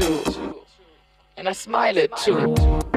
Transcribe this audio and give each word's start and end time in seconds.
too, 0.00 0.64
and 1.36 1.48
I 1.48 1.52
smile 1.52 1.96
it 1.98 2.16
too. 2.16 2.89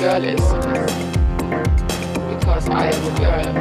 Girl 0.00 0.24
ist. 0.24 0.54
Because 2.30 2.70
I 2.70 2.90
am 2.90 3.04
a 3.04 3.10
girl. 3.20 3.52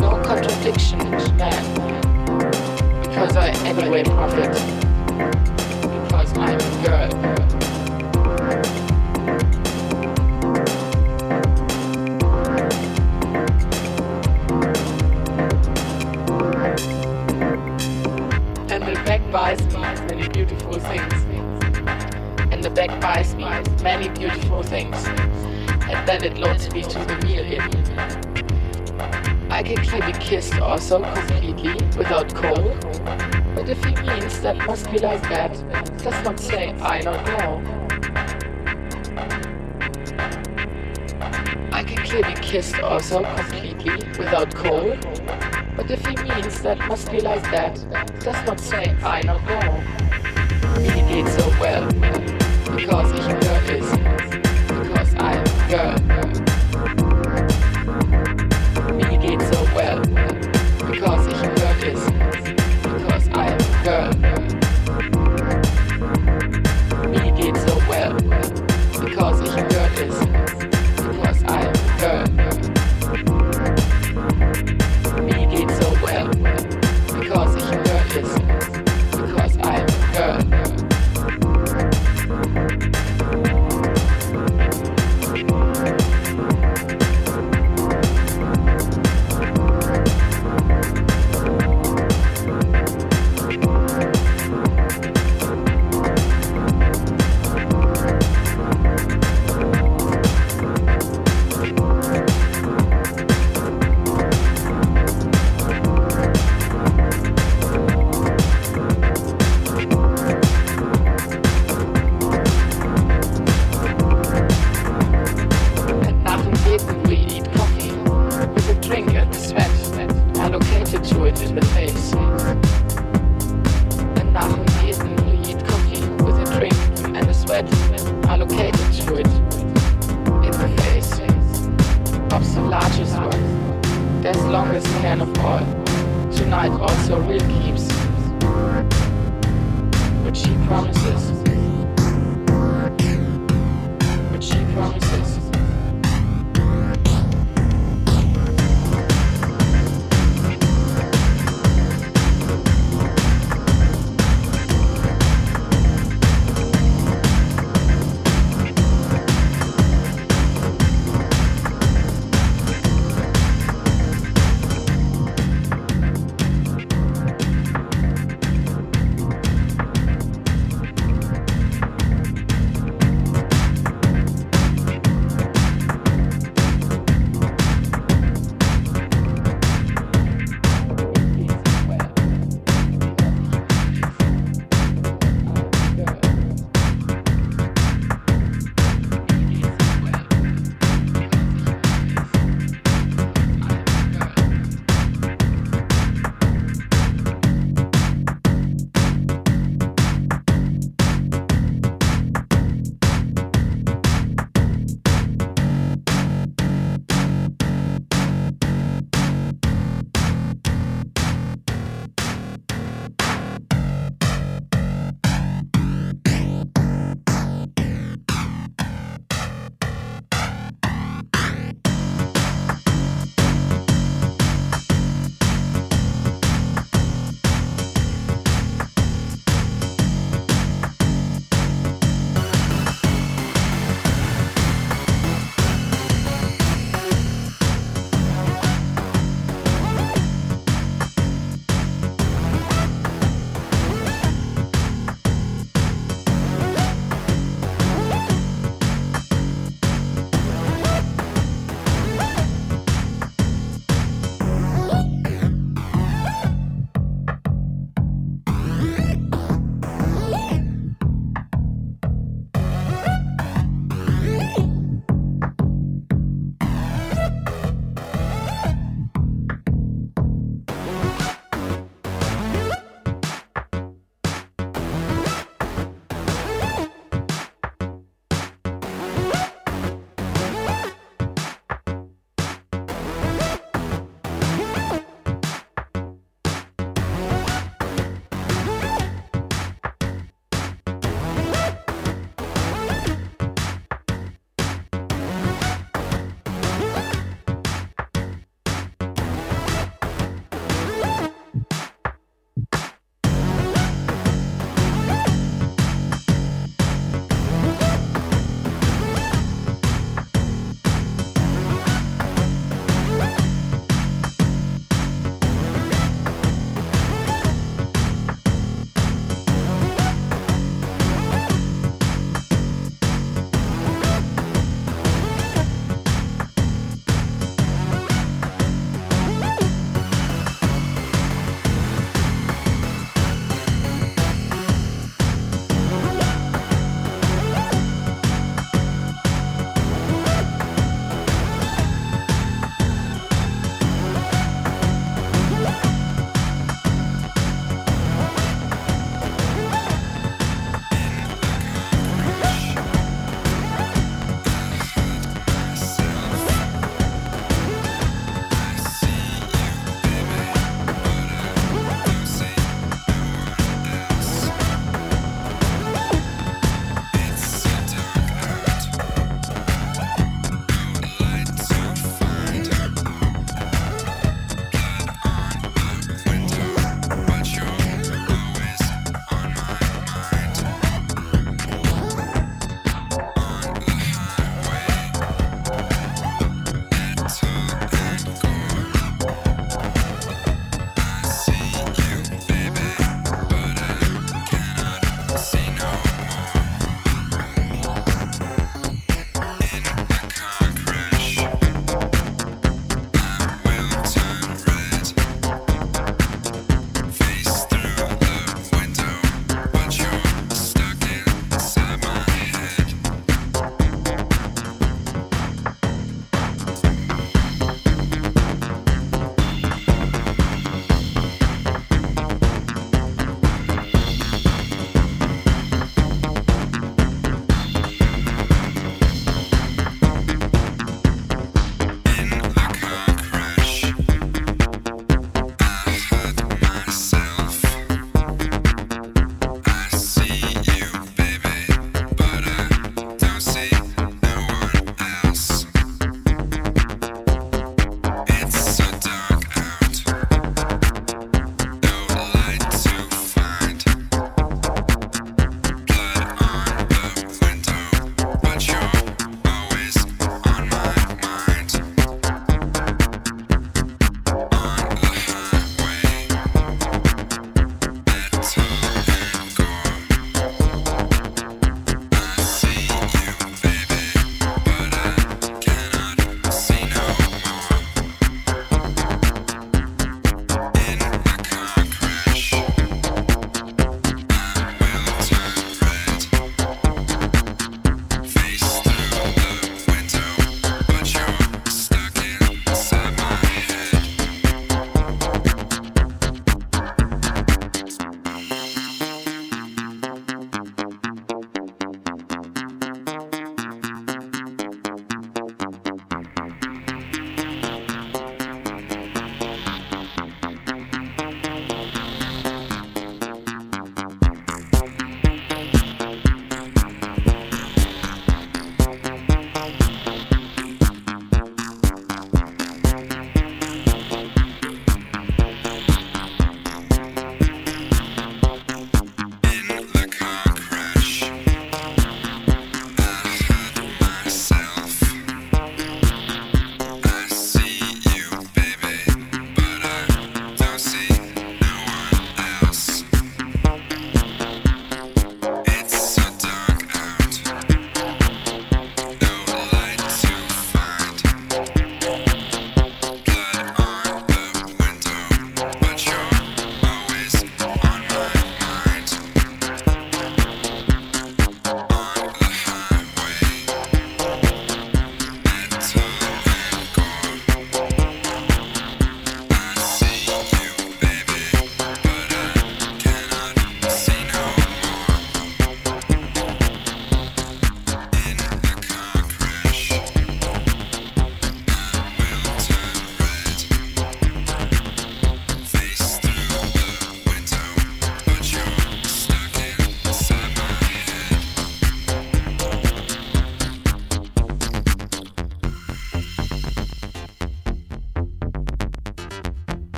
No 0.00 0.20
contradiction, 0.24 1.00
in 1.00 1.36
man. 1.36 1.64
Because 3.02 3.36
I 3.36 3.50
am 3.50 3.78
anyway 3.78 4.02
profit. 4.02 4.50
Because 6.02 6.36
I'm 6.36 6.58
a 6.58 6.84
girl. 6.84 7.10
And 18.70 18.82
the 18.82 18.94
back 19.04 19.22
buys 19.30 19.60
many 20.08 20.28
beautiful 20.30 20.80
things. 20.80 21.14
And 22.50 22.60
the 22.60 22.70
back 22.70 23.00
buys 23.00 23.36
me 23.36 23.44
many 23.84 24.08
beautiful 24.08 24.64
things. 24.64 25.06
And 25.88 26.08
then 26.08 26.24
it 26.24 26.38
loads 26.38 26.72
me 26.72 26.82
to 26.82 26.98
the 26.98 27.16
meal 27.24 27.44
in. 27.44 27.62
I 29.50 29.62
can 29.62 29.76
clearly 29.84 30.12
be 30.12 30.18
kissed 30.18 30.58
also 30.58 31.02
completely 31.02 31.74
without 31.96 32.34
cold. 32.34 32.80
But 33.54 33.68
if 33.68 33.84
he 33.84 33.94
means 33.94 34.40
that 34.40 34.56
must 34.66 34.90
be 34.90 34.98
like 34.98 35.22
that, 35.28 35.52
does 36.02 36.24
not 36.24 36.40
say 36.40 36.72
I 36.80 37.00
don't 37.02 37.24
know. 37.24 37.62
I 41.70 41.84
can 41.84 42.04
clearly 42.04 42.34
be 42.34 42.40
kissed 42.40 42.80
also 42.80 43.22
completely 43.22 43.96
without 44.18 44.54
cold. 44.54 44.98
But 45.76 45.90
if 45.90 46.04
he 46.06 46.16
means 46.16 46.62
that 46.62 46.78
must 46.88 47.10
be 47.10 47.20
like 47.20 47.42
that, 47.50 47.74
does 48.20 48.46
not 48.46 48.58
say 48.58 48.96
I 49.02 49.22
don't 49.22 49.44
know. 49.44 49.82
He 50.80 51.02
did 51.02 51.28
so 51.28 51.48
well, 51.60 51.86
because 52.76 53.12
is, 53.12 53.26
because 53.26 54.03
I 55.74 56.13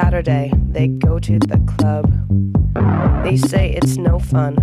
Saturday, 0.00 0.50
they 0.70 0.88
go 0.88 1.18
to 1.18 1.38
the 1.38 1.58
club. 1.76 2.06
They 3.22 3.36
say 3.36 3.72
it's 3.72 3.98
no 3.98 4.18
fun, 4.18 4.56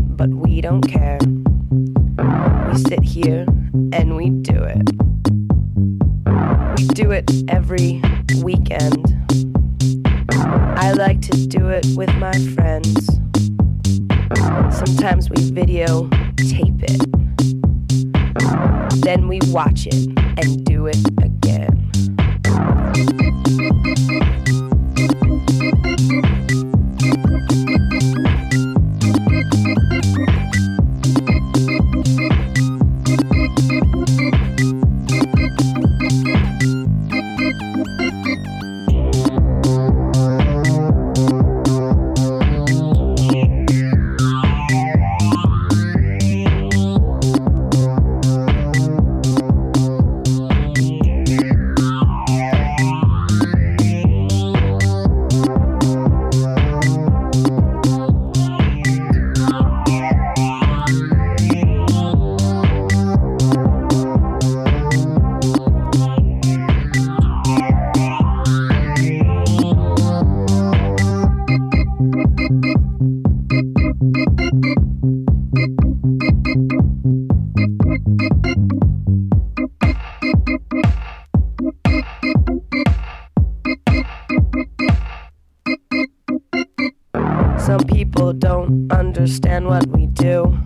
understand 89.28 89.68
what 89.68 89.86
we 89.88 90.06
do. 90.06 90.58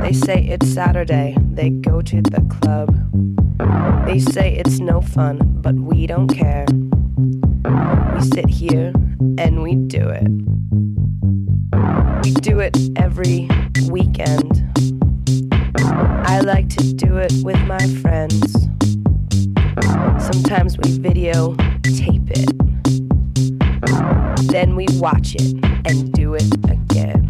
They 0.00 0.12
say 0.12 0.44
it's 0.44 0.72
Saturday, 0.72 1.36
they 1.50 1.70
go 1.70 2.00
to 2.00 2.22
the 2.22 2.40
club. 2.60 2.94
They 4.06 4.20
say 4.20 4.54
it's 4.54 4.78
no 4.78 5.00
fun, 5.00 5.38
but 5.62 5.74
we 5.74 6.06
don't 6.06 6.28
care. 6.28 6.64
We 8.14 8.22
sit 8.22 8.48
here 8.48 8.92
and 9.36 9.64
we 9.64 9.74
do 9.74 10.08
it. 10.08 10.28
We 12.22 12.34
do 12.34 12.60
it 12.60 12.76
every 12.94 13.48
weekend. 13.90 14.62
I 16.24 16.42
like 16.42 16.68
to 16.68 16.92
do 16.92 17.16
it 17.16 17.32
with 17.42 17.58
my 17.66 17.84
friends. 18.00 18.52
Sometimes 20.24 20.78
we 20.78 20.98
video 20.98 21.56
tape 21.82 22.30
it. 22.30 22.52
Then 24.52 24.76
we 24.76 24.86
watch 25.00 25.34
it 25.34 25.64
and 25.84 26.12
do 26.12 26.34
it 26.34 26.54
again. 26.70 27.26